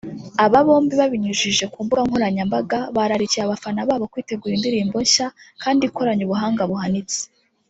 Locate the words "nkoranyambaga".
2.07-2.79